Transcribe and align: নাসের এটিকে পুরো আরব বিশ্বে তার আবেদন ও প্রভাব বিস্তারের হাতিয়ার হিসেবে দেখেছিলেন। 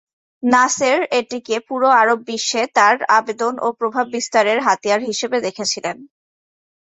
নাসের 0.43 0.99
এটিকে 1.19 1.55
পুরো 1.67 1.87
আরব 2.01 2.19
বিশ্বে 2.27 2.61
তার 2.75 2.95
আবেদন 3.17 3.53
ও 3.57 3.77
প্রভাব 3.79 4.05
বিস্তারের 4.15 4.59
হাতিয়ার 4.59 5.01
হিসেবে 5.09 5.37
দেখেছিলেন। 5.41 5.97